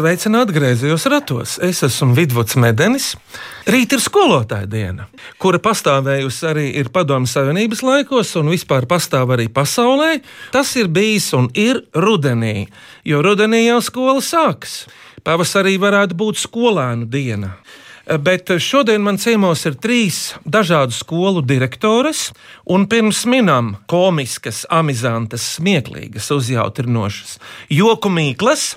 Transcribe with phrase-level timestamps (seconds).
[0.00, 1.58] Sveicināti griezījos ratos.
[1.60, 3.10] Es esmu Vidvuds Medenis.
[3.68, 5.04] Rīt ir skolotāja diena,
[5.36, 10.22] kura pastāvējusi arī ir Padomju Savienības laikos un vispār pastāv arī pasaulē.
[10.54, 12.70] Tas ir bijis un ir rudenī,
[13.04, 14.86] jo rudenī jau skola sākas.
[15.20, 17.58] Pavasarī varētu būt skolēnu diena.
[18.18, 22.32] Bet šodien man ciemos ir trīs dažādu skolu direktores,
[22.66, 27.36] un pirms minām komiskas, amizantas, smieklīgas, uzjautrinošas,
[27.70, 28.72] joku mīklas,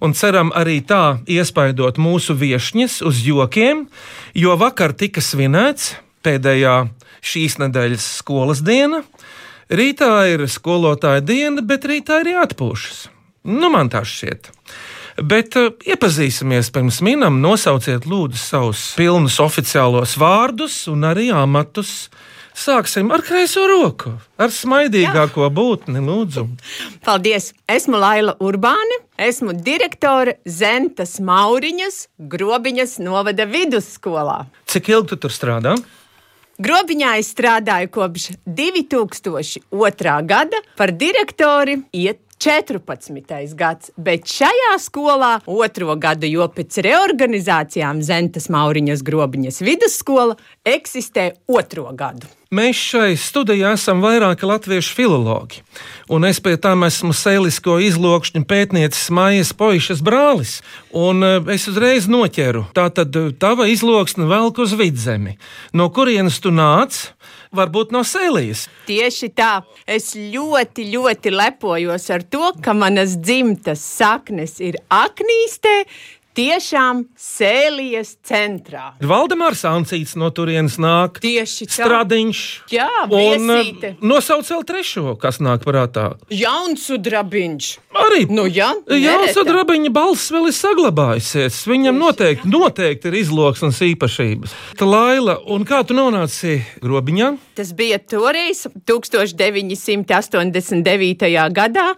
[0.00, 3.84] un ceram arī tā iespaidot mūsu viesņas uz jokiem,
[4.32, 6.76] jo vakar tika svinēts pēdējā
[7.20, 9.02] šīs nedēļas skolas diena.
[9.68, 13.10] Rītā ir skolotāja diena, bet rītā ir jāatpūšas.
[13.44, 14.50] Nu, man tā šķiet.
[15.20, 22.08] Bet uh, iepazīsimies pirms minam, nosauciet lūdzu savus pilnus oficiālos vārdus un arī amatus.
[22.56, 25.52] Sāksim ar kreiso roku, ar smaidīgāko Jā.
[25.54, 26.46] būtni, lūdzu.
[27.06, 27.52] Paldies!
[27.70, 34.42] Esmu Laila Urbāne, esmu direktore Zentas Mauriņas, Grobiņas novada vidusskolā.
[34.72, 35.76] Cik ilgi tu tur strādā?
[36.60, 40.16] Grobiņā es strādāju kopš 2002.
[40.28, 43.52] gada par direktori iet 14.
[43.52, 51.90] gads, bet šajā skolā otro gadu, jo pēc reorganizācijām Zentas Mauriņas grobiņas vidusskola eksistē otro
[51.92, 52.30] gadu.
[52.50, 55.60] Mēs šai studijā esam vairāki latviešu filologi,
[56.10, 60.56] un es pie tam esmu sēlisko izlokšņu pētniecis Mājas Poišas brālis,
[60.90, 62.64] un eh, es uzreiz noķeru.
[62.74, 65.36] Tā tad tava izloksne velk uz vidzemi.
[65.76, 67.04] No kurienes tu nāc?
[67.50, 68.68] Varbūt no sēlijas.
[68.86, 69.64] Tieši tā.
[69.82, 75.80] Es ļoti, ļoti lepojos ar to, ka manas dzimtas saknes ir Aknīstē,
[76.36, 78.92] tiešām sēlijas centrā.
[79.02, 81.18] Valdemārs Ancīts no turienes nāk.
[81.20, 81.72] Tieši tā.
[81.84, 82.38] Stradiņš.
[82.72, 83.84] Jā, Un viesīte.
[83.84, 86.14] eh, nosauc vēl trešo, kas nāk prātā.
[86.30, 87.78] Jaunsudrabiņš.
[88.00, 89.32] Arī Nu, nereta.
[89.34, 91.66] sadrabiņa balss vēl ir saglabājusies.
[91.66, 94.50] Viņam noteikti, noteikti ir izloksnes īpašības.
[94.78, 97.36] Tā Laila, un kā tu nonāci grobiņā?
[97.56, 101.50] Tas bija toreiz, 1989.
[101.52, 101.94] gadā,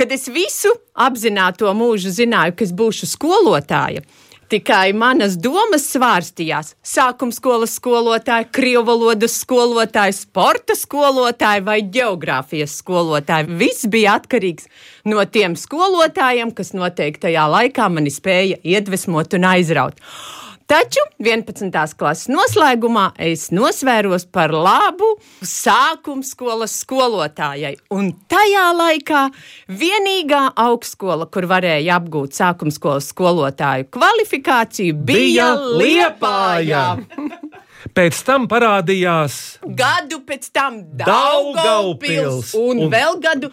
[0.00, 4.00] kad es visu apzināto mūžu zināju, ka es būšu skolotāja.
[4.50, 6.72] Tikai manas domas svārstījās.
[6.82, 13.46] Sākuma skolas skolotāja, krievu valodas skolotāja, sporta skolotāja vai geogrāfijas skolotāja.
[13.60, 14.66] Viss bija atkarīgs
[15.06, 20.00] no tiem skolotājiem, kas noteiktajā laikā mani spēja iedvesmot un aizraut.
[20.70, 21.66] Taču 11.
[21.98, 25.08] klases noslēgumā es nosvēros par labu
[25.42, 27.72] sākuma skolas skolotājai.
[27.90, 29.22] Un tajā laikā
[29.66, 36.84] vienīgā augstskola, kur varēja apgūt sākuma skolas skolotāju kvalifikāciju, bija Liepājā.
[37.96, 43.50] Pēc tam parādījās Gadu pēc tam Daugavpils un, un vēl gadu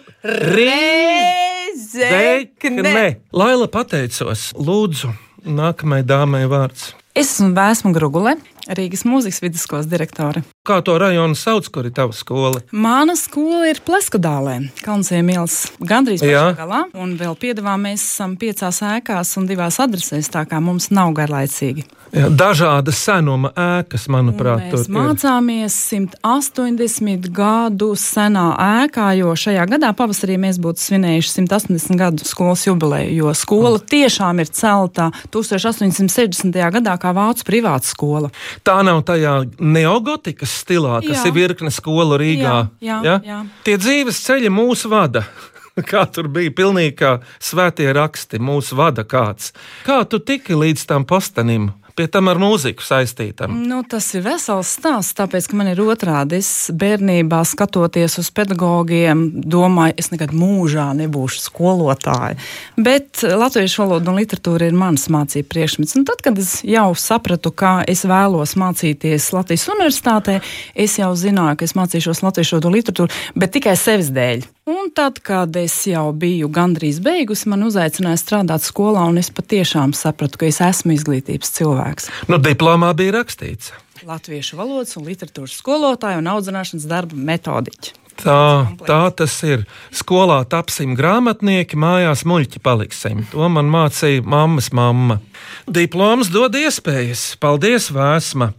[1.82, 2.12] Zekne.
[2.14, 3.08] Rezekne.
[3.34, 5.16] Laila pateicos, lūdzu,
[5.48, 6.92] nākamajai dāmai vārds.
[7.18, 8.36] Es esmu Vēsma Grugule,
[8.68, 10.44] Rīgas mūzikas vidusskolas direktore.
[10.68, 12.60] Kā to rajonu sauc, kur ir tava skola?
[12.72, 18.82] Mana skola ir Pleskudālē, Kalnsiem ielas gandrīz pašā galā, un vēl piedāvā mēs esam piecās
[18.84, 21.88] ēkās un divās adresēs, tā kā mums nav garlaicīgi.
[22.16, 24.94] Jā, dažādas senuma ēkas, manuprāt, Mēs tur ir.
[24.96, 28.46] mācāmies 180 gadu senā
[28.84, 34.40] ēkā, jo šajā gadā pavasarī mēs būtu svinējuši 180 gadu skolas jubileju, jo skola tiešām
[34.44, 36.56] ir celta 1860.
[36.78, 38.32] gadā kā vācu privāta skola.
[38.66, 41.28] Tā nav tajā neogotikas stilā, kas Jā.
[41.30, 42.56] ir virkne skolu Rīgā.
[42.80, 43.20] Jā, jā, ja?
[43.26, 43.40] jā.
[43.68, 45.26] Tie dzīves ceļi mūs vada.
[45.92, 49.52] Kā tur bija pilnīgi kā svētie raksti, mūsu vada kāds.
[49.86, 51.68] Kā tu tiki līdz tam postenim,
[51.98, 53.56] pie tam ar mūziku saistītam?
[53.68, 56.40] Nu, tas ir vesels stāsts, tāpēc, ka man ir otrādi.
[56.42, 62.38] Es bērnībā skatoties uz pedagogiem, domāju, es nekad mūžā nebūšu skolotāja.
[62.78, 65.98] Bet latviešu valoda un literatūra ir mans mācību priekšmets.
[66.00, 70.40] Un tad, kad es jau sapratu, kā es vēlos mācīties Latvijas universitātē,
[70.76, 74.46] es jau zināju, ka es mācīšos latviešu valodu un literatūru, bet tikai sevis dēļ.
[74.68, 79.94] Un tad, kad es jau biju gandrīz beigusi, man uzaicināja strādāt skolā, un es patiešām
[79.96, 82.10] sapratu, ka es esmu izglītības cilvēks.
[82.28, 83.72] Nu, diplomā bija rakstīts.
[84.04, 87.96] Latviešu valodas un literatūras skolotāja un audzināšanas darba metodiķa.
[88.18, 88.42] Tā,
[88.84, 89.64] tā tas ir.
[89.96, 93.24] Skolā tapsim grāmatnieki, mājās muļķi paliksim.
[93.32, 95.22] To man mācīja mammas mamma.
[95.64, 97.38] Diploms dod iespējas.
[97.40, 98.52] Paldies, Vēsma!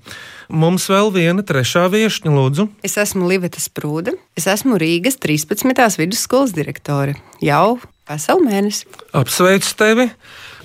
[0.48, 2.64] Mums vēl viena trešā viešņa, lūdzu.
[2.86, 4.14] Es esmu Liveta Sprūde.
[4.32, 6.00] Es esmu Rīgas 13.
[6.00, 7.76] vidusskolas direktore jau
[8.08, 8.88] Veselu mēnesi.
[9.16, 10.10] Apsveicu tevi!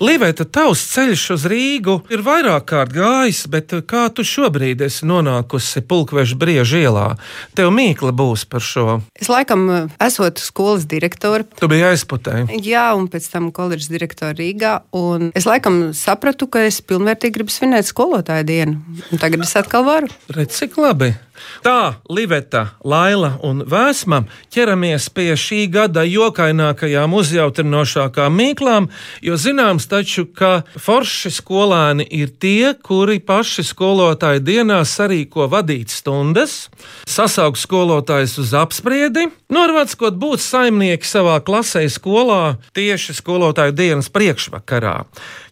[0.02, 5.84] Līvēta, tavs ceļš uz Rīgu ir vairāk kārt gājis, bet kā tu šobrīd esi nonākusi
[5.86, 7.04] pulkveža brieža ielā?
[7.54, 8.96] Tev mīkla būs par šo.
[9.14, 11.46] Es laikam eh, esot skolas direktore.
[11.60, 12.40] Tu biji aizputē.
[12.58, 14.74] Jā, un pēc tam koledžas direktora Rīgā.
[14.98, 18.80] Un es laikam sapratu, ka es pilnvērtīgi gribu svinēt skolotāju dienu.
[19.14, 20.10] Un tagad es atkal varu.
[20.34, 21.12] Redz, cik labi!
[21.64, 28.88] Tā, Liveta, Laila un Vēsma ķeramies pie šī gada jokainākajām, uzjautrinošākām mīklām,
[29.24, 36.68] jo zināms taču, ka forši skolēni ir tie, kuri paši skolotāju dienās sarīko vadīt stundas,
[37.08, 45.00] sasaug skolotājus uz apspriedi, norvāckot būt saimnieki savā klasē skolā tieši skolotāju dienas priekšvakarā.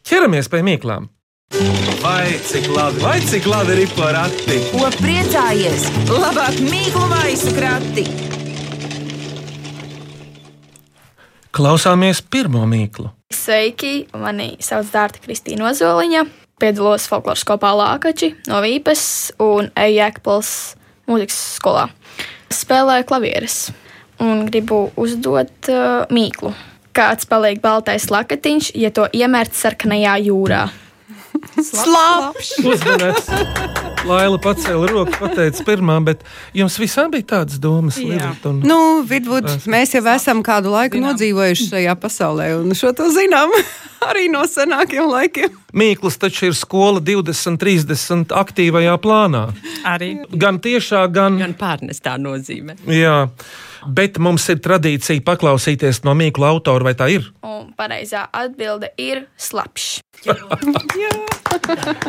[0.06, 1.10] Ķeramies pie mīklām!
[1.52, 4.54] Vai cik labi, vai cik labi ir porakti?
[4.72, 5.84] Ko priecājies?
[6.08, 8.06] Labāk mīklu maisu krati!
[11.52, 13.10] Klausāmies pirmo mīklu.
[13.36, 16.24] Sveiki, mani sauc Dārta Kristīna Ozoliņa.
[16.56, 19.04] Piedalos folkloras kopā Lākači no Vīpes
[19.42, 20.52] un eju Jēkpils
[21.10, 21.90] mūzikas skolā.
[22.48, 23.66] Spēlēju klavieres
[24.24, 26.56] un gribu uzdot uh, mīklu.
[26.96, 30.70] Kāds paliek baltais lakatiņš, ja to iemērt sarkanajā jūrā?
[31.62, 32.52] Slāpš!
[32.64, 33.28] Uzmanīts!
[34.06, 36.24] Laila pacēla roku, pateica pirmā, bet
[36.56, 37.98] jums visām bija tādas domas.
[38.02, 38.50] Livita.
[38.50, 38.62] Un...
[38.66, 41.12] Nu, Vidvud, mēs jau esam kādu laiku Zinām.
[41.12, 43.54] nodzīvojuši šajā pasaulē, un šo to zinām
[44.10, 45.54] arī no senākiem laikiem.
[45.78, 49.44] Mīkls taču ir skola 20, 30 aktīvajā plānā.
[49.88, 51.38] Arī Gan tiešā, gan.
[51.40, 52.80] Gan pārnestā nozīmē.
[52.90, 53.28] Jā,
[53.86, 57.28] bet mums ir tradīcija paklausīties no mīklu autora, vai tā ir?
[57.46, 60.00] Un pareizā atbilde ir slapjš.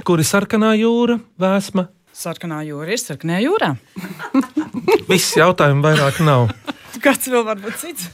[0.08, 1.90] Kur ir sarkanā jūra, vēsma?
[2.14, 3.74] sarkanā jūra ir sarkanā jūrā.
[5.10, 6.52] Viss jautājums vairāk nav.
[7.04, 8.10] Kāds vēl var būt cits?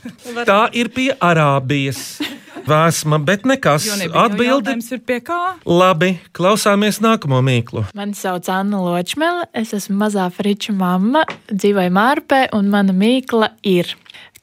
[0.47, 2.19] Tā ir pie Arābijas
[2.69, 3.87] vēsma, bet nekas.
[3.89, 5.39] Jautājums ir pie kā?
[5.65, 7.85] Labi, klausāmies nākamo mīklu.
[7.97, 13.91] Mani sauc Anna Ločmele, es esmu mazā friča mamma, dzīvoju Mārpē, un mana mīkla ir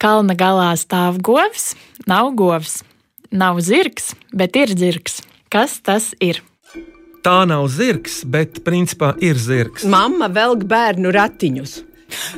[0.03, 1.73] kalna galā stāv govs,
[2.11, 2.83] nav govs,
[3.31, 5.23] nav zirgs, bet ir zirgs.
[5.53, 6.43] Kas tas ir?
[7.27, 9.87] Tā nav zirgs, bet principā ir zirgs.
[9.91, 11.81] Mamma velk bērnu ratiņus.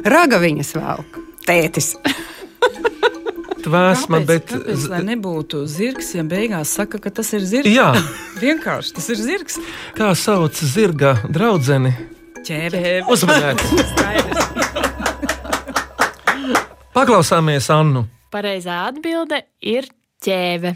[0.08, 1.20] Ragaviņas velk.
[1.48, 1.94] Tētis.
[3.66, 4.52] Vēsma, Kāpēc, bet.
[4.52, 7.72] kāpēc, lai nebūtu zirgs, ja beigās saka, ka tas ir zirgs?
[7.74, 7.90] Jā,
[8.44, 9.58] Vienkārši tas ir zirgs.
[9.98, 11.92] kā sauc zirga draudzeni?
[12.46, 12.84] Ķēbe.
[13.10, 13.82] Uzmanīgi!
[16.94, 18.06] Paklausāmies Annu.
[18.32, 19.86] Pareizā atbilde ir
[20.24, 20.74] ķēve.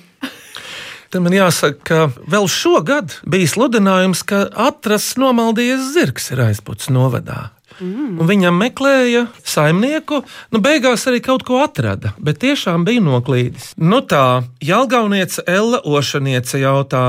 [1.13, 7.51] Te man jāsaka, ka vēl šogad bija sludinājums, ka atrasts nomaldījies zirgs ir aizputs novadā.
[7.83, 8.21] Mm.
[8.23, 10.21] Un viņam meklēja saimnieku,
[10.55, 13.73] nu beigās arī kaut ko atrada, bet tiešām bija noklīdis.
[13.81, 17.07] Nu tā, Jālgaunieca Ella Ošaniece jautā,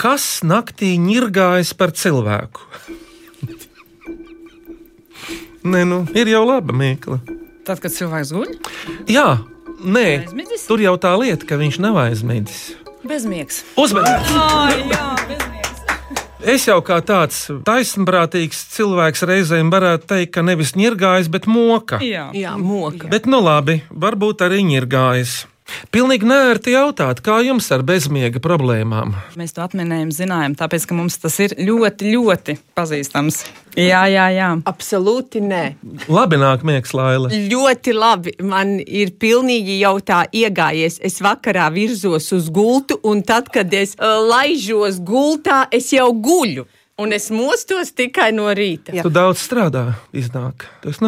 [0.00, 2.64] kas naktī ņirgājas par cilvēku?
[5.64, 7.20] Nē, nu, ir jau laba mīkla.
[7.64, 8.50] Tad, kad cilvēks guļ,
[9.08, 9.38] Jā,
[9.80, 10.08] nē,
[10.68, 12.74] tur jau tā lieta, ka viņš nav aizmidzis.
[13.04, 13.64] Bezmiegs.
[13.80, 14.36] Uzmanīgi!
[14.44, 15.53] Ai, jā, bezmiegs.
[16.44, 22.02] Es jau kā tāds taisnprātīgs cilvēks reizēm varētu teikt, ka nevis ņirgājis, bet moka.
[22.04, 22.26] Jā.
[22.36, 23.08] Jā, moka.
[23.08, 25.38] Bet, nu labi, varbūt arī ņirgājis.
[25.94, 29.14] Pilnīgi nērti jautāt, kā jums ar bezmiega problēmām?
[29.40, 33.40] Mēs to atminējam, zinājām, tāpēc, ka mums tas ir ļoti, ļoti pazīstams.
[33.80, 34.50] Jā, jā, jā.
[34.68, 35.62] Absolūti nē.
[36.12, 37.32] Labi, nāk miegs, Laila.
[37.32, 38.36] Ļoti labi.
[38.44, 41.00] Man ir pilnīgi jau tā iegājies.
[41.02, 46.68] Es vakarā virzos uz gultu, un tad, kad es uh, laižos gultā, es jau guļu.
[46.94, 48.92] Un es mostos tikai no rīta.
[49.02, 50.68] Tu daudz strādā, iznāk.
[50.78, 51.02] Tu esi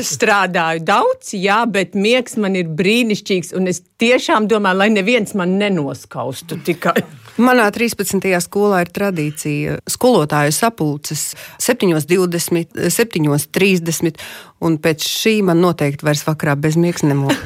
[0.00, 3.52] Es strādāju daudz, jā, bet miegs man ir brīnišķīgs.
[3.58, 6.94] Un es tiešām domāju, lai neviens man nenoskaustu tikai.
[7.36, 8.24] Manā 13.
[8.46, 11.28] skolā ir tradīcija skolotāju sapulces
[11.60, 14.26] 7.20, 7.30,
[14.64, 17.36] un pēc šī man noteikti vairs vakarā bezmiegs nemok.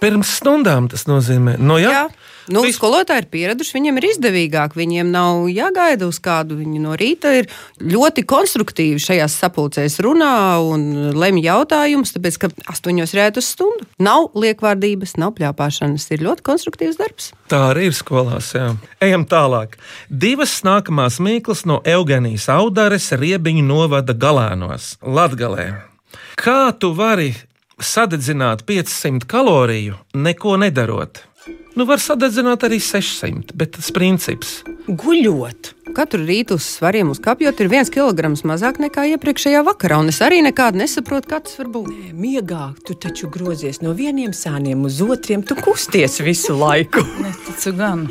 [0.00, 1.58] Pirms stundām tas nozīmē.
[1.60, 2.06] No, jā, Jā.
[2.52, 4.74] Nu, Vis- skolotāji ir pieraduši, viņiem ir izdevīgāk.
[4.76, 6.58] Viņiem nav jāgaida uz kādu.
[6.58, 7.48] Viņi no rīta ir
[7.80, 13.86] ļoti konstruktīvi šajās sapulcēs runā un lemj jautājumus, tāpēc ka astoņos rēt uz stundu.
[13.98, 16.04] Nav liekvārdības, nav pļāpāšanas.
[16.12, 17.32] Ir ļoti konstruktīvs darbs.
[17.48, 18.52] Tā arī ir skolās.
[18.54, 18.74] Jā.
[19.00, 19.78] Ejam tālāk.
[20.10, 25.70] Divas nākamās mīklas no Eugenijas Audares riebiņu novada galēnos Latgalē.
[26.36, 27.32] Kā tu vari
[27.80, 31.22] sadedzināt 500 kaloriju, neko nedarot?
[31.74, 35.70] Nu, var sadedzināt arī 600, bet tas princips Guļot.
[35.96, 39.96] Katru rītu uz svariem uzkāpjot, ir viens kilograms mazāk nekā iepriekšējā vakarā.
[40.02, 41.88] Un es arī nekādu nesaprotu, kā tas var būt.
[42.12, 47.00] Miegā tu taču grozies no vieniem sāniem uz otriem, tu kusties visu laiku.
[47.24, 48.02] Neticu gan.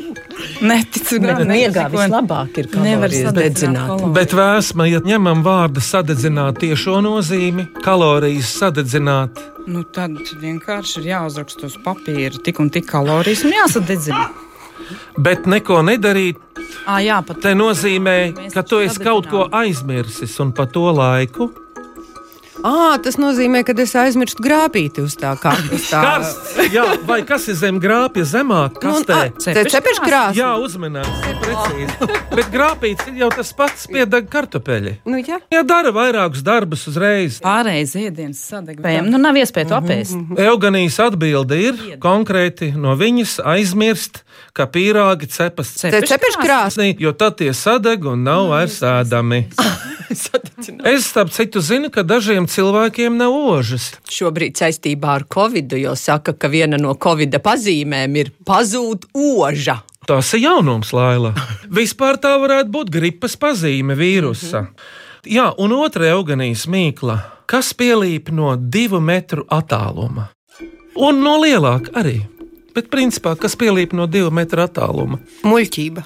[0.66, 1.52] Neticu Bet gan.
[1.52, 3.92] miegā Neko vislabāk ir kalorijas dedzināt.
[3.92, 4.14] kalorijas.
[4.18, 9.38] Bet vēsma, ja ņemam vārdu sadedzināt tiešo nozīmi, kalorijas sadedzināt.
[9.70, 14.26] Nu, tad vienkārši ir jāuzraksta uz papīra tik un tik kalorijas un jāsadedzina.
[15.18, 16.40] Bet neko nedarīt,
[16.86, 21.50] Ah, jā, pat te nozīmē, ka tu esi kaut ko aizmirsis un pa to laiku.
[22.64, 25.50] À, tas nozīmē, ka es aizmirstu grābīti uz tā kā.
[25.90, 29.16] Karsts, jā, vai kas ir zem grāpja zemāk, Nu, kas te?
[29.16, 29.24] ā,
[29.58, 30.36] te cepeškrāsa.
[30.38, 32.08] Jā, uzmanīgs, precīzi.
[32.30, 34.94] Bet grāpīts ir jau tas pats piedeg kartupeļi.
[35.04, 35.40] Nu, jā.
[35.52, 37.40] Ja dara vairākus darbus uzreiz.
[37.44, 38.94] pārējais ēdiens sadegta.
[39.04, 40.16] Nu, nav iespēja to apēst.
[40.46, 44.22] Eugenijas atbilde ir konkrēti no viņas aizmirst,
[44.54, 46.44] ka pīrāgi cepas Te cepeškrāsa.
[46.44, 49.46] krāsnī, jo tad tie sadeg un nav vairs ēdami.
[50.84, 53.88] Es, starp citu, zinu, ka dažiem cilvēkiem nav ožas.
[54.06, 59.80] Šobrīd saistībā ar covid, jo saka, ka viena no covid pazīmēm ir pazūd oža.
[60.06, 61.32] Tas ir jaunums, Laila.
[61.72, 64.66] Vispār tā varētu būt gripas pazīme vīrusa.
[65.24, 67.16] Jā, un otra eugenijas mīkla,
[67.50, 70.28] kas pielīp no divu metru attāluma.
[71.00, 72.20] Un no lielāka arī.
[72.74, 75.20] Bet, principā, kas pielīp no divu metru attāluma?
[75.46, 76.02] Muļķība.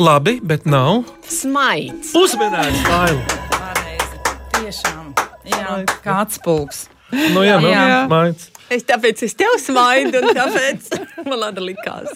[0.00, 1.02] Labi, bet nav.
[1.28, 2.12] Smaids.
[2.84, 3.38] Laila.
[3.52, 4.20] Pareizi.
[4.58, 5.14] Tiešām.
[5.48, 6.86] Jā, kā atspūgs.
[7.34, 8.04] Nu, jā, nu, Jā.
[8.10, 8.50] maids.
[8.72, 10.88] Es tāpēc es tev smaidu, un tāpēc
[11.28, 12.14] man lada likās.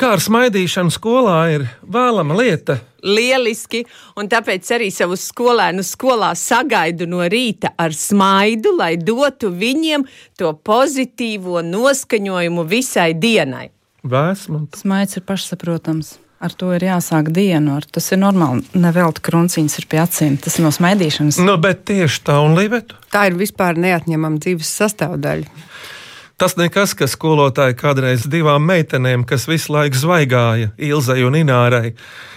[0.00, 2.78] Kā ar smaidīšanu skolā ir vēlama lieta.
[3.04, 3.82] Lieliski,
[4.16, 10.06] un tāpēc arī savus skolēnus skolā sagaidu no rīta ar smaidu, lai dotu viņiem
[10.40, 13.68] to pozitīvo noskaņojumu visai dienai.
[14.04, 14.66] Vēsma.
[14.76, 16.16] Smaids ir pašsaprotams.
[16.44, 17.78] Ar to ir jāsāk dienu.
[17.78, 18.64] Ar, tas ir normāli.
[18.76, 20.36] Nevelti krunciņas ir pie acīm.
[20.44, 21.40] Tas ir no smaidīšanas.
[21.40, 22.98] Nu, bet tieši tā un Livetu.
[23.14, 25.48] Tā ir vispār neatņemama dzīves sastāvdaļa.
[26.36, 31.92] Tas nekas, ka skolotāji kādreiz divām meitenēm, kas visu laiku zvaigāja, Ilzai un Inārai,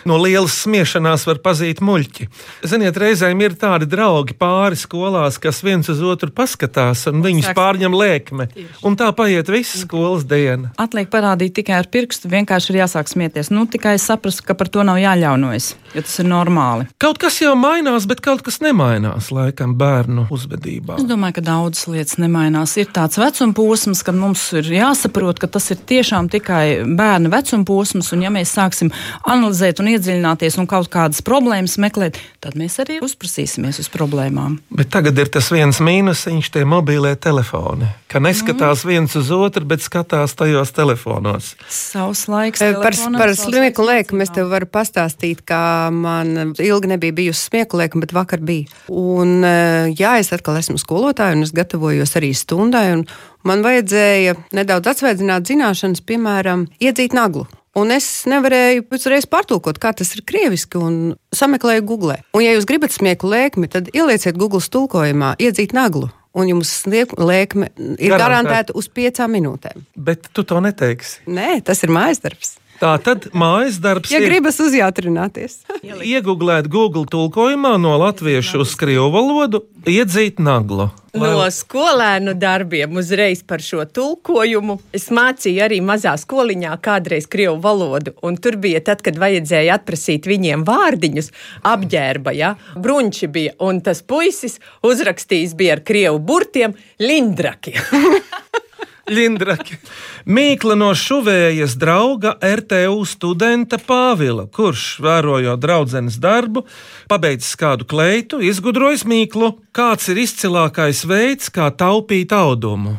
[0.05, 2.27] no lielas smiešanās var pazīt muļķi.
[2.69, 7.57] Ziniet, reizēm ir tādi draugi pāri skolās, kas viens uz otru paskatās, un viņus Sāks-
[7.57, 8.47] pārņem lēkme.
[8.85, 10.69] Un tā paiet visa skolas diena.
[10.77, 12.29] Atliek parādīt tikai ar pirkstu.
[12.29, 13.49] Vienkārši ir jāsāk smieties.
[13.49, 15.73] Nu, tikai saprast, ka par to nav jāļaunojas.
[15.95, 16.85] Jo tas ir normāli.
[17.01, 20.99] Kaut kas jau mainās, bet kaut kas nemainās laikam bērnu uzvedībā.
[21.01, 22.77] Es domāju, ka daudzas lietas nemainās.
[22.77, 27.63] Ir tāds vecuma posms, kad mums ir jāsaprot, ka tas ir tiešām tikai bērna vecuma
[27.67, 28.11] posms.
[28.15, 28.91] Un, ja mēs sāksim
[29.23, 34.59] analizēt un iedziļināties un kaut kādas problēmas meklēt, tad mēs arī uzprasīsimies uz problēmām.
[34.73, 37.87] Bet tagad ir tas viens mīnusiņš, tie mobīlie telefoni.
[38.11, 41.53] Ka neskatās viens uz otru, bet skatās tajos telefonos.
[41.71, 42.61] Savs laiks.
[42.63, 47.79] Eh, Par, par laiks lēkumu es tev varu pastāstīt, ka man ilgi nebija bijusi smieku
[47.79, 48.67] lēkuma, bet vakar bija.
[48.91, 52.87] Un, eh, jā, es atkal esmu skolotāja un es gatavojos arī stundai.
[52.93, 53.07] un
[53.47, 57.45] Man vajadzēja nedaudz atsveidzināt zināšanas, piemēram, iedzīt naglu.
[57.77, 62.17] Un es nevarēju uzreiz pārtulkot, kā tas ir krieviski, un sameklēju Google.
[62.33, 66.09] Un, ja jūs gribat smieku lēkmi, tad ielieciet Google tulkojumā, iedzīt naglu.
[66.37, 69.85] Un jums lēkme ir garantēta uz piecām minūtēm.
[69.95, 71.23] Bet tu to neteiksi.
[71.29, 72.57] Nē, tas ir mājas darbs.
[72.77, 75.63] Tā tad mājas darbs Ja ir gribas uzjautrināties.
[76.13, 80.91] iegūglēt Google tulkojumā no latviešu uz krievu valodu, iedzīt naglu.
[81.17, 84.75] No skolēnu darbiem uzreiz par šo tulkojumu.
[84.93, 90.29] Es mācīju arī mazā skoliņā kādreiz krievu valodu, un tur bija tad, kad vajadzēja atprasīt
[90.29, 91.31] viņiem vārdiņus,
[91.65, 97.73] apģērba, ja brunči bija, un tas puisis uzrakstījis bija ar krievu burtiem Lindraki.
[99.07, 99.77] Lindraki.
[100.37, 106.65] Mīkla no šuvējas drauga RTU studenta Pāvila, kurš, vērojot draudzenes darbu,
[107.11, 112.97] pabeidzis kādu kleitu, izgudrojis mīklu, kāds ir izcilākais veids, kā taupīt audumu.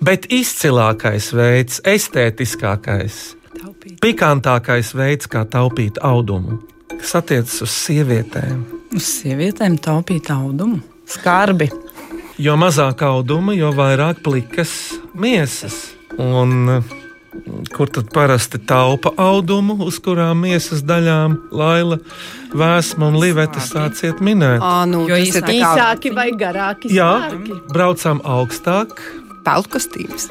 [0.00, 3.18] Bet izcilākais veids, estētiskākais,
[4.00, 6.62] pikantākais veids, kā taupīt audumu,
[6.94, 8.64] kas attiecas uz sievietēm.
[8.96, 10.80] Uz sievietēm taupīt audumu.
[11.10, 11.68] Skarbi.
[12.40, 14.70] Jo mazāk auduma, jo vairāk plikas
[15.14, 15.90] miesas.
[16.20, 16.80] Un,
[17.74, 21.98] kur tad parasti taupa audumu, uz kurām miesas daļām Laila,
[22.50, 24.58] Vēsma un Liveta sāciet minēt?
[24.64, 27.60] À, nu, Jo tas ir īsāk- tā kā Īsāki vai garāki Jā, spārki?
[27.70, 28.96] braucām augstāk.
[29.44, 30.28] peltkostīms.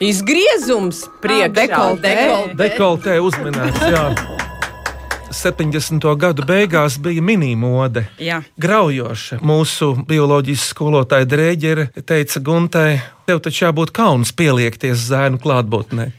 [0.00, 1.52] Izgriezums priekšā.
[1.54, 2.14] dekoltē.
[2.56, 4.06] Dekoltē uzmanīts, jā.
[5.32, 6.06] 70.
[6.16, 8.04] gadu beigās bija minimode.
[8.60, 9.40] Graujoša.
[9.42, 16.10] Mūsu bioloģijas skolotāja Drēģere teica Guntai, tev taču jābūt kauns pieliekties zēnu klātbūtnē.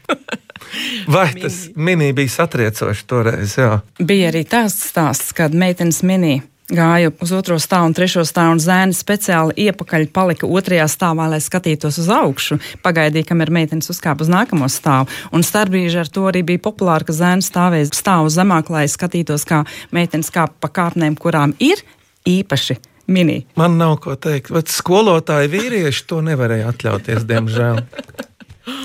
[1.14, 3.58] Vai tas mini bija satriecoši toreiz?
[3.60, 3.78] Jā.
[4.00, 6.42] Bija arī tāds stāsts, kad meitenes minēja.
[6.72, 11.40] Gāju uz otro stāvu un trešo stāvu, un zēni speciāli iepakaļ palika otrajā stāvā, lai
[11.44, 12.56] skatītos uz augšu.
[12.80, 15.12] Pagaidīja, kamēr meitenes uzkāpa uz nākamo stāvu.
[15.36, 19.60] Un starpbrīži ar to arī bija populāri, ka zēni stāvēja stāvu zemāk, lai skatītos, kā
[19.92, 21.84] meitenes kāp pa kāpnēm, kurām ir
[22.24, 22.78] īpaši
[23.12, 23.42] mini.
[23.60, 27.84] Man nav ko teikt, bet skolotāji vīrieši to nevarēja atļauties, diemžēl.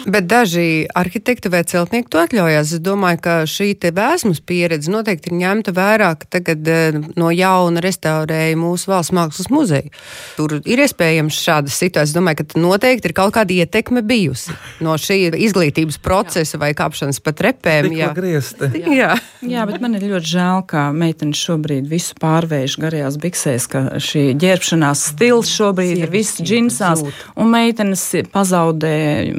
[0.09, 2.73] Bet daži arhitekti vai celtnieki to atļaujās.
[2.75, 7.83] Es domāju, ka šī vēsmas pieredze noteikti ir ņemta vērā, ka tagad eh, no jauna
[7.83, 9.93] restaurēja mūsu valsts mākslas muzeju.
[10.35, 12.11] Tur ir iespējams šādas situācijas.
[12.11, 17.21] Es domāju, ka noteikti ir kaut kāda ietekme bijusi no šī izglītības procesa vai kāpšanas
[17.23, 17.91] pa trepēm.
[17.95, 18.71] Jā, griezti.
[18.99, 19.13] Jā.
[19.45, 24.25] Jā, bet man ir ļoti žēl, ka meitenes šobrīd visu pārvērš garajās biksēs, ka šī
[24.39, 27.05] ģērbšanās stils šobrīd ir viss džinsās,
[27.39, 28.97] un meitenes pazaudē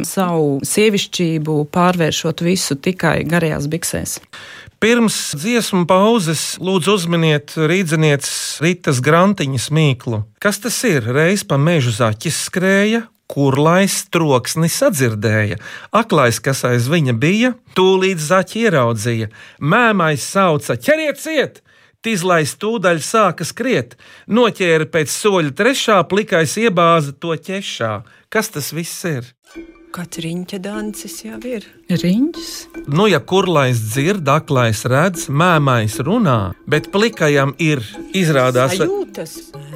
[0.09, 0.30] savu
[0.67, 4.19] sievišķību, pārvēršot visu tikai garajās biksēs.
[4.81, 10.23] Pirms dziesmu pauzes lūdzu uzminiet rīznieces Rītas Grantiņas mīklu.
[10.41, 11.05] Kas tas ir?
[11.05, 15.61] Reiz pa mežu zaķis skrēja, kurlais troksni sadzirdēja.
[15.93, 19.29] Aklais, kas aiz viņa bija, tūlīt zaķi ieraudzīja.
[19.61, 21.61] Mēmais sauca: ķeriet ciet!
[22.01, 27.91] Tizlais tūdaļ sāka skriet, noķēra pēc soļa trešā, plikais iebāza to ķešā.
[28.33, 29.29] Kas tas viss ir?
[29.91, 31.65] Kāds riņķa dancis jau ir?
[31.91, 32.51] Riņķis.
[32.95, 37.83] Nu, ja kurlais dzird, aklais redz, mēmais runā, bet plikajam ir
[38.15, 39.33] izrādās Jūtas,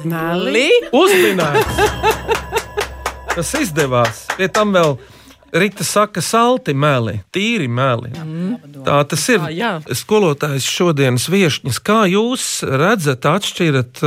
[0.07, 0.69] meli.
[0.95, 1.81] uzminēts.
[3.35, 4.23] Tas izdevās.
[4.37, 4.95] Pie tam vēl
[5.55, 8.11] Rīta saka, salti meli, tīri meli.
[8.83, 9.39] Tā tas ir.
[9.39, 9.71] Ah, jā.
[10.03, 14.03] Skolotājs šodienas viesņas, kā jūs redzat, atšķirat,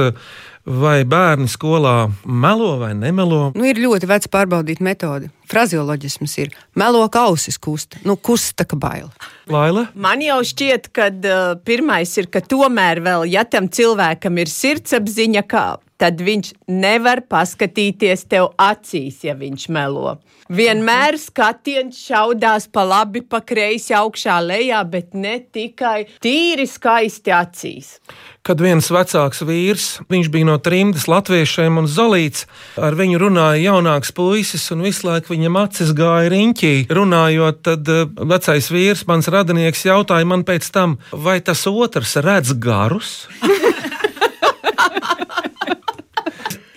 [0.68, 3.40] vai bērni skolā melo vai nemelo?
[3.56, 5.32] Nu, ir ļoti veca pārbaudīta metode.
[5.48, 9.08] Frazioloģisms ir melo kausis kusta, nu kusta kā baila.
[9.48, 9.86] Laila?
[9.96, 15.48] Man jau šķiet, ka uh, pirmais ir, ka tomēr vēl, ja tam cilvēkam ir sirdsapziņa,
[15.48, 15.66] kā,
[15.98, 20.16] tad viņš nevar paskatīties tev acīs, ja viņš melo.
[20.48, 27.98] Vienmēr skatiens šaudās pa labi, pa kreisi, augšā, lejā, bet ne tikai tīri skaisti acīs.
[28.46, 32.46] Kad viens vecāks vīrs, viņš bija no trimdas latviešiem un zolīts,
[32.80, 36.72] ar viņu runāja jaunāks puisis, un visu laiku viņam acis gāja riņķī.
[36.96, 42.56] Runājot, tad eh, vecais vīrs, mans radinieks, jautāja man pēc tam, vai tas otrs redz
[42.56, 43.26] garus?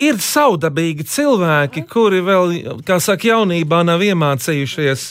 [0.02, 2.54] Ir saudabīgi cilvēki, kuri vēl,
[2.86, 5.04] kā saka, jaunībā nav iemācījušies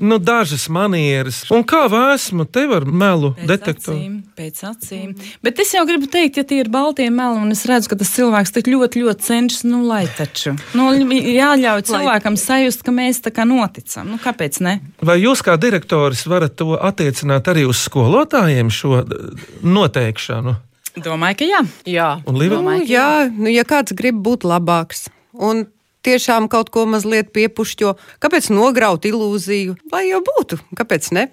[0.00, 1.42] nu, dažas manieres.
[1.54, 3.96] Un kā vēsmu tev ar melu detektoru?
[3.98, 5.14] acīm, pēc acīm.
[5.44, 8.12] Bet es jau gribu teikt, ja tie ir baltie meli, un es redzu, ka tas
[8.14, 10.54] cilvēks tik ļoti, ļoti cenšas, nu, lai taču.
[10.78, 14.08] Nu, jāļauj cilvēkam sajust, ka mēs tā kā noticam.
[14.12, 14.78] Nu, kāpēc ne?
[15.02, 20.56] Vai jūs kā direktoris varat to attiecināt arī uz skolotājiem, šo eh, noteikšanu?
[21.04, 21.62] Domāju, ka jā.
[21.88, 22.10] Jā.
[22.26, 22.60] Un, Liva?
[22.62, 25.66] Nu, jā, nu, ja kāds grib būt labāks un
[26.06, 29.76] tiešām kaut ko mazliet piepušķo, kāpēc nograut ilūziju?
[29.92, 31.28] Lai jau būtu, kāpēc ne?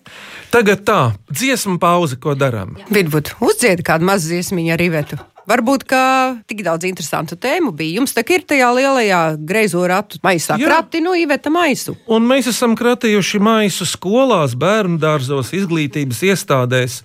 [0.53, 0.99] Tagad tā,
[1.31, 2.75] dziesmu pauze, ko darām?
[2.89, 5.21] Vidbūt uzdzied kādu mazu dziesmiņu ar Ivetu.
[5.45, 6.01] Varbūt, ka
[6.49, 7.99] tik daudz interesantu tēmu bija.
[7.99, 10.57] Jums tā ir tajā lielajā greizo ratu maisā.
[10.57, 11.93] Krati no Iveta maisu.
[12.09, 17.03] Un mēs esam kratījuši maisu skolās, bērnu dārzos, izglītības iestādēs.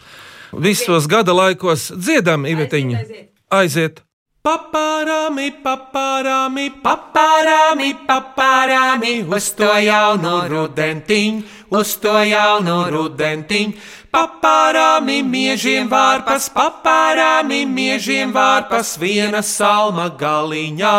[0.53, 3.05] Visos gada laikos dziedam, Ivetiņa.
[3.51, 4.03] Aiziet!
[4.41, 11.43] Papārāmi, papārāmi, papārāmi, papārāmi, uz to jaunu rudentiņu,
[11.77, 13.75] uz to jaunu rudentiņu.
[14.11, 20.95] Papārāmi, miežiem vārpas, papārāmi, miežiem vārpas, viena salma galiņā,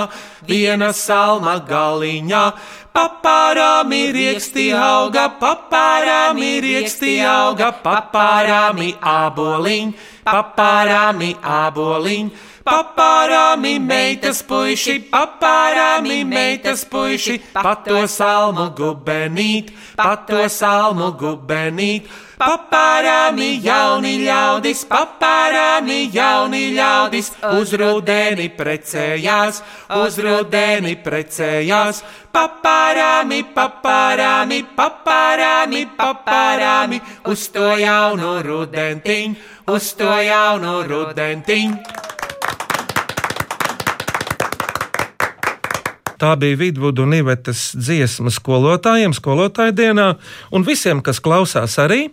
[0.45, 2.43] viena salma galiņā.
[2.93, 9.93] Papārāmi rieksti auga, papārāmi rieksti auga, papārāmi aboliņ,
[10.29, 12.33] papārāmi aboliņ.
[12.61, 22.05] Papārāmi meitas puiši, papārāmi meitas puiši, pato salmu gubenīt, pato salmu gubenīt.
[22.41, 29.61] Papārāmi jauni ļaudis, papārāmi jauni ļaudis, uz rudeni precējās,
[29.97, 32.03] uz rudeni precējās.
[32.33, 39.37] Papārāmi, papārāmi, papārāmi, papārāmi, uz to jaunu rudentiņu,
[39.73, 42.19] uz to jaunu rudentiņu.
[46.21, 50.05] Tā bija Vidvudu un Ivetas dziesma skolotājiem, skolotāju dienā
[50.53, 52.11] un visiem, kas klausās arī.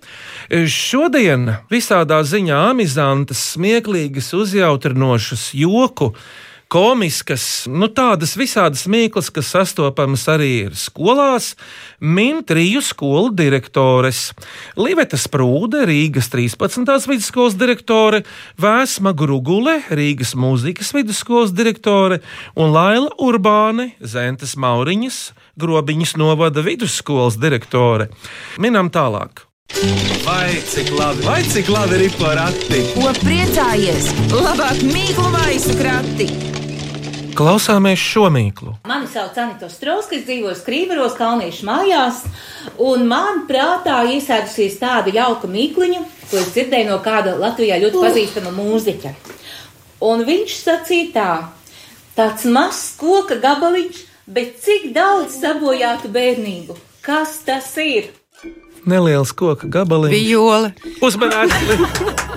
[0.49, 6.15] Šodien visādā ziņā amizantas, smieklīgas, uzjautrinošas, joku
[6.69, 11.55] komiskas, nu, tādas visādas mīklas, kas sastopamas arī ir skolās,
[12.01, 14.29] min triju skolu direktores.
[14.77, 16.85] Liveta Sprūde, Rīgas 13.
[17.09, 18.23] vidusskolas direktore,
[18.61, 22.21] Vēsma Grugule, Rīgas mūzikas vidusskolas direktore
[22.55, 25.21] un Laila Urbāne, Zentes Mauriņas,
[25.59, 28.11] Grobiņas novada vidusskolas direktore.
[28.61, 29.49] Minam tālāk.
[30.25, 32.85] Vai cik labi, vai cik labi ir porakti?
[32.95, 34.13] Ko priecājies?
[34.33, 36.58] Labāk mīklu maisu krati!
[37.39, 38.73] Klausāmies šo mīklu.
[38.91, 42.25] Mani sauc Anita Strauska, es dzīvoju Skrīveros, Kalniešu mājās,
[42.83, 46.01] un man prātā iesēdusies tāda jauka mīkliņa,
[46.33, 49.13] ko es dzirdēju no kāda Latvijā ļoti pazīstama mūziķa.
[50.09, 51.31] Un viņš sacīja tā,
[52.19, 56.75] tāds mazs koka gabaliņš, bet cik daudz sabojātu bērnību.
[57.07, 58.11] Kas tas ir?
[58.83, 60.19] Neliels koka gabaliņš.
[60.27, 60.75] Viola.
[61.07, 62.28] Uzmanīgi!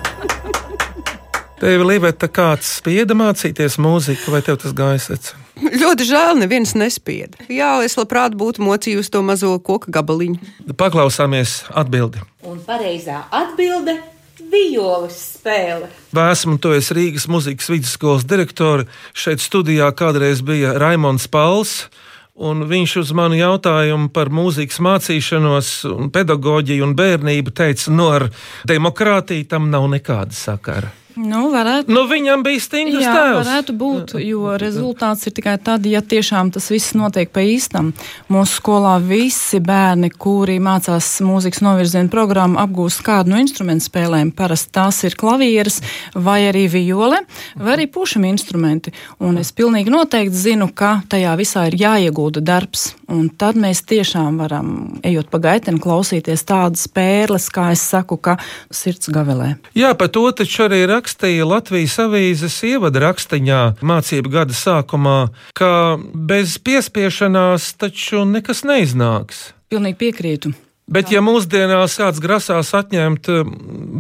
[1.62, 5.41] Tev, Līveta, kāds spieda mācīties mūziku, vai tev tas gāja secen?
[5.62, 7.43] Ļoti žēl, neviens nespieda.
[7.54, 10.39] Jā, es labprāt būtu mocījusi to mazo koka gabaliņu.
[10.74, 12.24] Paklausāmies atbildi.
[12.50, 13.93] Un pareizā atbilde-
[14.54, 15.91] violas spēle.
[16.17, 18.88] Vēsmu, tu esi Rīgas muzikas vidusskolas direktore.
[19.13, 21.89] Šeit studijā kādreiz bija Raimons Pauls.
[22.34, 28.32] Un viņš uz manu jautājumu par mūzikas mācīšanos, un pedagoģiju un bērnību teica, no ar
[28.65, 30.91] demokrātiju tam nav nekāda sakara.
[31.19, 31.91] Nu, varētu.
[31.91, 33.38] Nu, viņam bija stingrs Jā, tēvs.
[33.41, 37.91] varētu būt, jo rezultāts ir tikai tad, ja tiešām tas viss notiek pa īstam.
[38.32, 44.32] Mūsu skolā visi bērni, kuri mācās mūzikas novirzienu programmu, apgūst kādu no instrumentu spēlēm.
[44.36, 45.82] Parasti tās ir klavieres
[46.13, 47.24] vai arī viole,
[47.56, 48.93] vai arī pušam instrumenti.
[49.19, 52.91] Un es pilnīgi noteikti zinu, ka tajā visā ir jāiegūda darbs.
[53.12, 54.67] Un tad mēs tiešām varam,
[55.04, 58.38] ejot pa gaiteni, klausīties tādas pērles, kā es saku, ka
[58.71, 59.56] sirds gavelē.
[59.76, 66.59] Jā, par to taču arī rakstīja Latvijas avīzes ievada rakstiņā mācību gada sākumā, ka bez
[66.61, 69.51] piespiešanās taču nekas neiznāks.
[69.71, 70.53] Pilnīgi piekrītu.
[70.91, 73.29] Bet, ja mūsdienās kāds grasās atņemt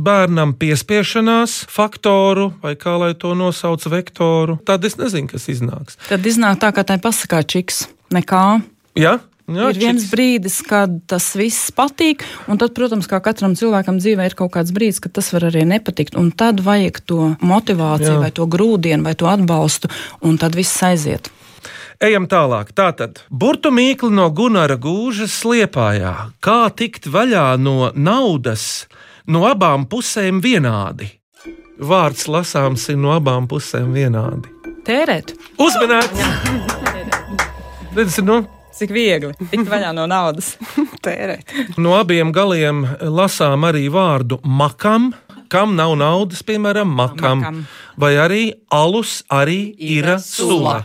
[0.03, 5.97] bērnam piespiešanās faktoru, vai kā lai to nosauc, vektoru, tad es nezinu, kas iznāks.
[6.09, 7.85] Tad iznāk tā, kā tai pasakā čiks.
[8.11, 8.59] Nekā.
[8.99, 9.21] Ja?
[9.49, 14.29] Jā, ir viens brīdis, kad tas viss patīk, un tad, protams, kā katram cilvēkam dzīvē
[14.29, 16.17] ir kaut kāds brīdis, kad tas var arī nepatikt.
[16.19, 18.23] Un tad vajag to motivāciju, Jā.
[18.23, 21.31] vai to grūdienu, vai to atbalstu, un tad viss aiziet.
[22.01, 22.71] Ejam tālāk.
[22.73, 26.13] Tātad, burbuļu mīkli no Gunara gūžas sliepājā.
[26.41, 28.87] Kā tikt vaļā no naudas
[29.29, 31.11] no abām pusēm vienādi?
[31.81, 34.49] Vārds lasāms ir no abām pusēm vienādi.
[34.85, 35.35] Tērēt.
[35.61, 36.25] Uzmanīgi!
[37.93, 40.53] Redz, nu, Cik viegli tikt vaļā no naudas.
[41.05, 41.51] Tērēt.
[41.77, 45.11] no abiem galiem lasām arī vārdu makam.
[45.51, 47.55] Kam nav naudas, piemēram, makam, Makam.
[47.99, 50.77] vai arī alus arī ir sula.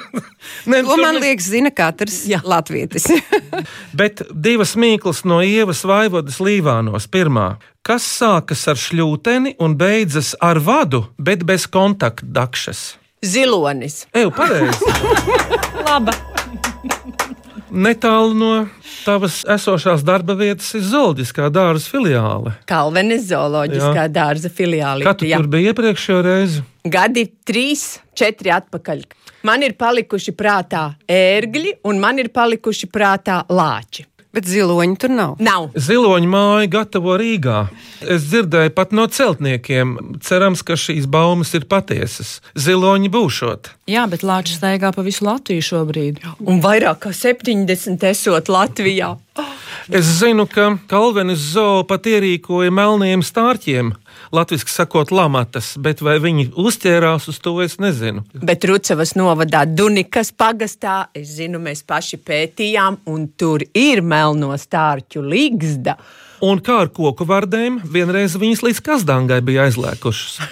[0.66, 2.40] ne, To man liekas, zina katrs Jā.
[2.42, 3.06] latvietis.
[4.00, 7.06] Bet divas mīklas no Ievas Vaivodas Līvānos.
[7.06, 7.52] Pirmā,
[7.86, 12.82] kas sākas ar šļūteni un beidzas ar vadu, bet bez kontaktdakšas.
[13.22, 14.08] Zilonis.
[14.10, 14.90] Eju, pareizi!
[15.86, 16.18] Laba.
[17.70, 18.52] Netālu no
[19.04, 22.54] tavas esošās darba vietas ir zooloģiskā dārza filiāle.
[22.70, 24.10] Kalvenes zooloģiskā Jā.
[24.10, 25.06] dārza filiāli.
[25.06, 26.64] Kā tu tur biji iepriekšējo reizi?
[26.90, 29.04] Gadi trīs, četri atpakaļ.
[29.46, 34.04] Man ir palikuši prātā ērgļi, un man ir palikuši prātā lāči.
[34.30, 35.32] Bet ziloņi tur nav.
[35.42, 35.72] Nav.
[35.74, 37.64] Ziloņa māja gatavo Rīgā.
[38.00, 39.96] Es dzirdēju pat no celtniekiem.
[40.22, 42.36] Cerams, ka šīs baumas ir patiesas.
[42.54, 43.72] Ziloņi būšot.
[43.90, 46.22] Jā, bet Lāča staigā pa visu Latviju šobrīd.
[46.46, 49.16] Un vairāk kā 70 esot Latvijā.
[49.90, 53.94] Es zinu, ka Kalvenes zoo pat ierīkoja melniem stārķiem,
[54.32, 58.24] latviešu sakot, lamatas, bet vai viņi uzķērās uz to, es nezinu.
[58.34, 65.24] Bet Rucavas novadā Dunikas pagastā, es zinu, mēs paši pētījām, un tur ir melno stārķu
[65.26, 65.96] līgzda.
[66.40, 70.40] Un kā ar koku vārdēm, vienreiz viņas līdz kazdangai bija aizlēkušas.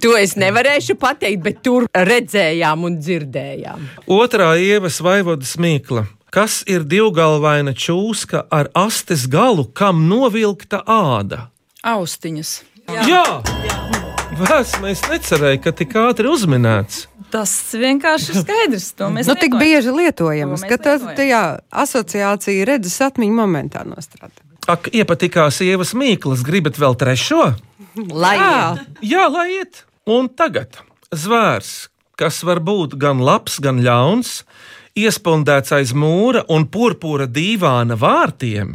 [0.00, 3.82] To es nevarēšu pateikt, bet tur redzējām un dzirdējām.
[4.08, 6.06] Otrā ievas vaivodas mīkla.
[6.30, 11.48] Kas ir divgalvaina čūska ar astes galu, kam novilkta āda?
[11.82, 12.52] Austiņas.
[13.08, 13.24] Jā!
[14.40, 17.04] Vēsmē es necerēju, ka tik ātri uzminēts.
[17.30, 18.86] Tas vienkārši ir skaidrs.
[18.98, 19.60] To mēs Nu, tik lietojam.
[19.60, 21.16] bieži lietojams, To mēs ka tas lietojam.
[21.18, 21.42] tajā
[21.84, 24.40] asociācija redzes atmiņu momentā nostrādā.
[24.70, 27.54] Ak, iepatikās ievas mīklas, gribat vēl trešo?
[28.10, 29.84] Lai Jā, Jā, lai iet.
[30.06, 30.78] Un tagad
[31.12, 34.42] zvērs, kas var būt gan labs, gan ļauns,
[34.96, 38.74] iespundēts aiz mūra un purpura dīvāna vārtiem,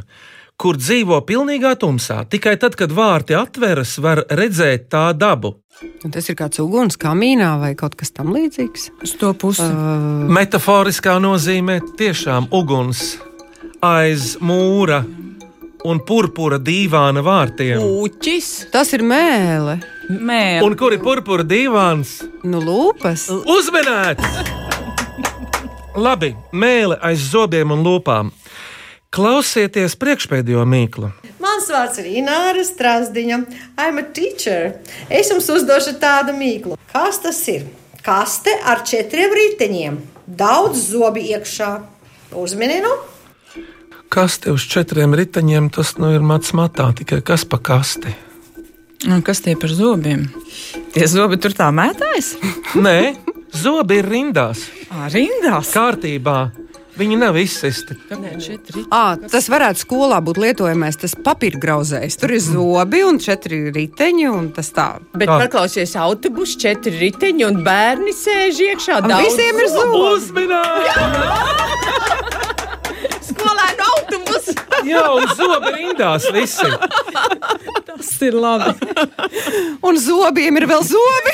[0.62, 2.24] kur dzīvo pilnīgā tumsā.
[2.32, 5.58] Tikai tad, kad vārti atveras, var redzēt tā dabu.
[6.06, 8.89] Un tas ir kāds uguns kamīnā vai kaut kas tam līdzīgs.
[9.04, 9.65] Uz to pusi.
[9.65, 13.18] Uh, Metaforiskā nozīmē tiešām uguns
[13.84, 15.02] aiz mūra
[15.86, 17.84] un purpura dīvāna vārtiem.
[17.84, 18.72] Uķis.
[18.74, 19.78] tas ir mēle.
[20.10, 22.20] Mē, Un kur ir purpura dīvāns?
[22.46, 23.28] Nu, lūpas.
[23.30, 24.39] Uzmanīts!
[25.96, 28.32] Labi, mēle aiz zobiem un lūpām.
[29.15, 31.10] Klausieties priekšpēdējo mīklu.
[31.39, 33.38] Mans vārds ir Ināra Strasdiņa.
[33.80, 34.73] I'm a teacher.
[35.08, 36.75] Es jums uzdošu tādu mīklu.
[36.91, 37.63] Kas tas ir?
[38.06, 39.95] Kaste ar četriem riteņiem,
[40.28, 41.71] daudz zobi iekšā.
[42.36, 42.91] Uzmini, nu,
[44.12, 48.13] Kas te uz četriem riteņiem, tas nu ir mats matā, tikai kas pa kasti?
[49.10, 50.28] Un kas tie par zobiem?
[50.93, 52.36] Tie zobi tur tā mētājas?
[52.86, 53.15] Nē,
[53.51, 55.73] zobi ir rindās, Ā, rindās.
[55.73, 56.38] kārtībā.
[56.95, 57.95] Viņi nav izsisti.
[58.93, 62.15] À, tas varētu skolā būt lietojamais, tas papīra grauzējs.
[62.21, 64.27] Tur ir zobi un četri riteņi.
[64.31, 64.88] un Tas tā.
[65.13, 65.39] Bet Tā.
[65.43, 69.01] paklausies autobusu, četri riteņi un bērni sēž iekšā.
[69.03, 69.97] Un daudz visiem ir zobi.
[70.15, 72.05] Uzmanīgi!
[73.27, 74.55] Skolēnu autobusu.
[74.86, 76.69] Jā, un zobi rindās visi.
[77.89, 78.71] Tas ir labi.
[79.88, 81.34] Un zobiem ir vēl zobi.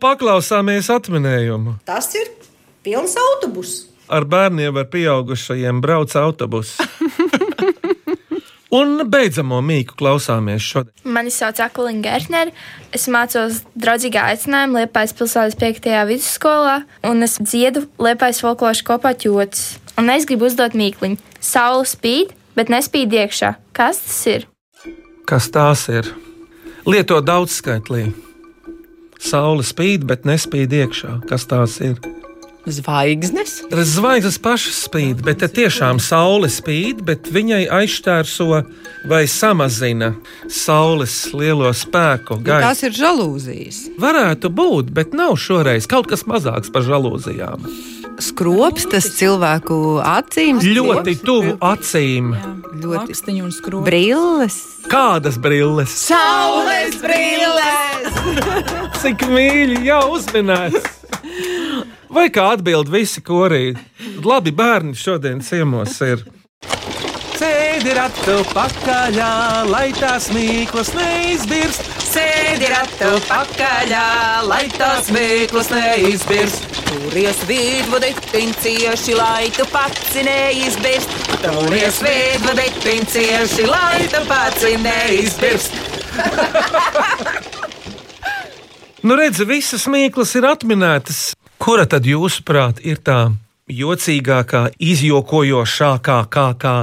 [0.00, 1.76] Paklausāmies atminējumu.
[1.84, 2.30] tas ir
[2.86, 3.89] pilns autobus.
[4.10, 6.80] Ar bērniem vai pieaugušajiem brauc autobuss.
[8.70, 10.94] Un beidzamo mīklu klausāmies šodien.
[11.02, 12.52] Mani sauc Akulina Gērtneri.
[12.94, 15.88] Es mācos draudzīgā aicinājumā Liepājas pilsētas 5.
[16.06, 16.76] vidusskolā,
[17.10, 19.80] un es dziedu Liepājas folkloru kopā ķotis.
[19.98, 21.18] Un es gribu uzdot mīkliņu.
[21.42, 23.56] Saula spīd, bet nespīd iekšā.
[23.74, 24.46] Kas tas ir?
[25.26, 26.06] Kas tās ir?
[26.86, 28.06] Lieto daudzskaitlī.
[29.18, 31.18] Saule spīd, bet nespīd iekšā.
[31.28, 31.98] Kas tās ir?
[32.66, 33.62] Zvaigznes.
[33.72, 38.48] Zvaigznes pašas spīd, bet te tiešām saule spīd, bet viņai aizšķērso
[39.08, 40.12] vai samazina
[40.48, 42.40] saules lielo spēku.
[42.42, 43.86] Nu, tās ir žalūzijas.
[44.00, 47.64] Varētu būt, bet nav šoreiz kaut kas mazāks par žalūzijām.
[48.20, 50.58] Skrops tas cilvēku acīm.
[50.60, 52.34] Ļoti tuvu acīm.
[52.80, 53.86] Ļoti Lakstiņu un skrobi.
[53.88, 54.58] brilles.
[54.92, 55.94] Kādas brilles?
[56.04, 58.20] Saules brilles!
[59.00, 60.84] Cik mīļi jau uzminēts!
[62.10, 63.70] Vai kā atbild visi korī?
[64.26, 66.24] Labi, bērni šodien ciemos ir.
[67.40, 69.30] Sēdi ratu pakaļā,
[69.70, 71.86] lai tās mīklas neizbirst.
[72.10, 74.02] Sēdi ratu pakaļā,
[74.44, 76.66] lai tās mīklas neizbirst.
[76.90, 81.16] Turies vidvadi, pincieši, lai tu pats neizbirst.
[81.46, 85.72] Turies vidvadi, pincieši, lai tu pats neizbirst.
[89.00, 91.30] Nu, redzi, visas mīklas ir atminētas.
[91.60, 93.34] Kura tad jūsuprāt ir tā
[93.68, 96.76] jocīgākā, izjokojošākā, kā, kā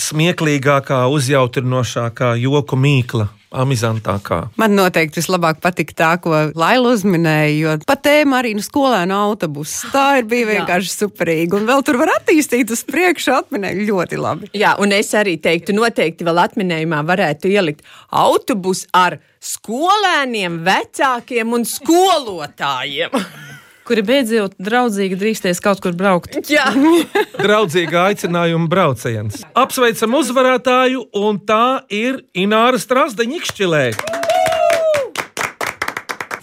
[0.00, 3.34] smieklīgākā, uzjautrinošākā joku mīkla?
[3.48, 4.42] Amizantākā.
[4.60, 9.88] Man noteikti vislabāk patika tā, ko Laila uzminēja, jo pat tēma arī no skolēnu autobusa.
[9.88, 11.56] Tā ir bija vienkārši superīga.
[11.56, 14.52] Un vēl tur var attīstīt uz priekšu, atminēt ļoti labi.
[14.52, 21.64] Jā, un es arī teiktu, noteikti vēl atminējumā varētu ielikt autobusu ar skolēniem, vecākiem un
[21.72, 23.16] skolotājiem.
[23.88, 26.34] Kuri beidzot draudzīgi drīkstēs kaut kur braukt.
[26.52, 26.66] Jā,
[27.44, 29.40] Draudzīga aicinājuma brauciens.
[29.56, 33.84] Apsveicam uzvarētāju, un tā ir Ināra Strasdeņa Ikšķilē.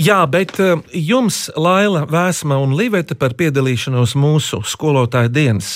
[0.01, 5.69] Jā, bet eh, jums, Laila, Vēsma un Liveta, par piedalīšanos mūsu skolotāju dienas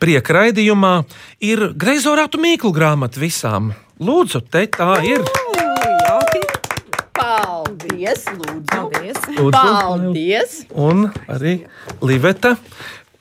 [0.00, 0.94] prieka raidījumā
[1.44, 3.74] ir Greizorātu mīklu grāmata visām.
[4.00, 5.26] Lūdzu, te tā ir.
[8.00, 8.64] Paldies, lūdzu.
[8.70, 9.20] Paldies!
[9.36, 9.50] Lūdzu.
[9.52, 10.56] Paldies!
[10.72, 11.52] Un arī
[12.02, 12.56] Liveta,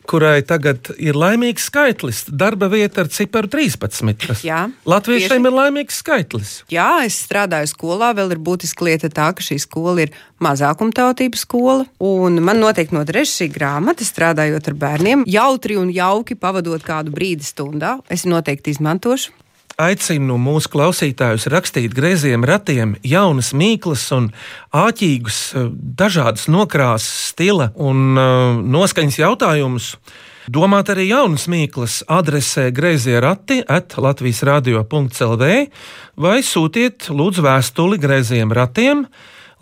[0.10, 4.16] kurai tagad ir laimīgs skaitlis, darba vieta ar ciparu 13.
[4.24, 5.52] kas Jā, Latviešiem tieši.
[5.52, 6.54] ir laimīgs skaitlis.
[6.74, 8.14] Jā, es strādāju skolā.
[8.18, 11.86] Vēl ir būtiska lieta tā, ka šī skola ir mazākumtautību skola.
[12.00, 15.28] Un man noteikti noderēs šī grāmata, strādājot ar bērniem.
[15.30, 18.00] Jautri un jauki pavadot kādu brīdi stundā.
[18.10, 19.36] Es noteikti izmantošu.
[19.80, 24.26] Aicinu mūsu klausītājus rakstīt grieziem ratiem jaunas mīklas un
[24.76, 29.94] āķīgus, eh, dažādas nokrāsas, stila un uh, noskaņas jautājumus.
[30.52, 35.50] Domāt arī jaunas mīklas adresē grazījā rati at Latvijas radio.clv
[36.20, 39.06] vai sūtiet lūdzu vēstuli grazījiem ratiem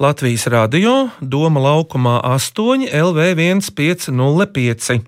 [0.02, 5.04] Latvijas radio Doma laukumā 8 LV 1505.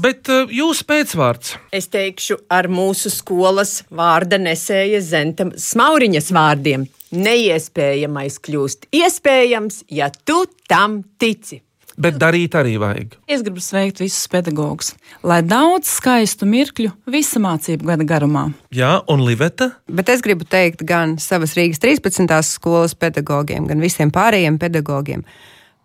[0.00, 6.86] Bet uh, jūsu pēcvārds Es teikšu ar mūsu skolas vārda nesēja Zenta Smauriņas vārdiem.
[7.12, 11.60] Neiespējamais kļūst iespējams, ja tu tam tici.
[12.00, 13.16] bet darīt arī vajag.
[13.28, 18.46] Es gribu sveikt visus pedagogus, lai daudz skaistu mirkļu visa mācību gada garumā.
[18.72, 19.74] Jā, un Liveta?
[19.88, 22.32] Bet es gribu teikt gan savas Rīgas 13.
[22.48, 25.26] skolas pedagogiem, gan visiem pārējiem pedagogiem.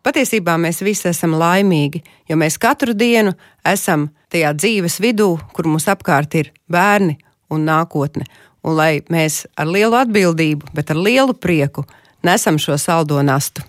[0.08, 3.34] Patiesībā mēs visi esam laimīgi, jo mēs katru dienu
[3.68, 7.18] esam tajā dzīves vidū, kur mums apkārt ir bērni
[7.52, 8.24] un nākotne.
[8.64, 11.84] Un lai mēs ar lielu atbildību, bet ar lielu prieku
[12.24, 13.66] nesam šo saldo nastu.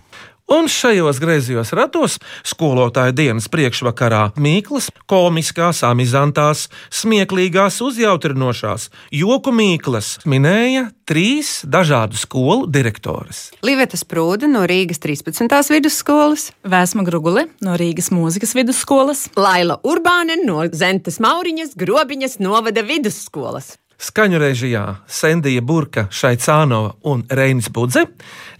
[0.48, 2.14] Un šajos griezījos ratos
[2.46, 13.50] skolotāja dienas priekšvakarā Mīklas, komiskās, amizantās, smieklīgās, uzjautrinošās, joku Mīklas minēja trīs dažādu skolu direktoras.
[13.60, 15.52] Liveta Sprūde no Rīgas 13.
[15.74, 23.74] vidusskolas, Vēsma Grugule no Rīgas mūzikas vidusskolas, Laila Urbāne no Zentes Mauriņas Grobiņas novada vidusskolas.
[23.98, 28.04] Skaņu režijā Sendija Burka, Šaicānova un Reinis Budze,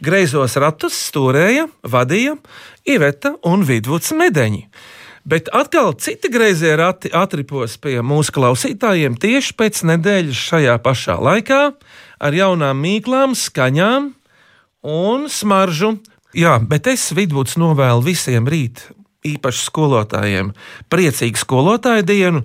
[0.02, 2.34] greizos ratus stūrēja, vadīja
[2.82, 4.64] Iveta un Vidvuds Medeņi.
[5.28, 11.62] Bet atkal citi greizie rati atripos pie mūsu klausītājiem tieši pēc nedēļas šajā pašā laikā
[12.18, 14.12] ar jaunām mīklām, skaņām
[14.90, 15.98] un smaržu.
[16.34, 18.88] Jā, bet es Vidvuds novēlu visiem rīt
[19.26, 20.52] īpaši skolotājiem,
[20.92, 22.44] priecīgu skolotāju dienu,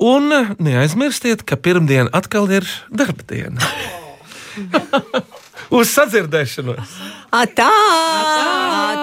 [0.00, 0.32] un
[0.62, 3.60] neaizmirstiet, ka pirmdiena atkal ir darba diena.
[5.74, 6.98] Uz sadzirdēšanos!
[7.34, 7.70] Atā!
[7.70, 8.93] Atā!